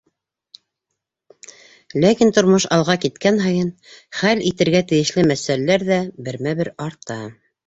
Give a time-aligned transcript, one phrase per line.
[2.05, 3.69] Ләкин тормош алға киткән һайын
[4.23, 7.21] хәл итергә тейешле мәсьәләләр ҙә бермә-бер арта.